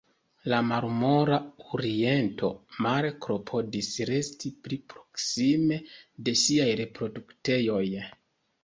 [0.51, 1.37] La Marmora
[1.73, 2.49] urieto,
[2.87, 5.79] male klopodas resti pli proksime
[6.27, 7.87] de siaj reproduktejoj.